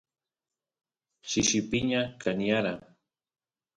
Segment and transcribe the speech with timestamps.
[1.29, 2.73] shishi piña kaniyara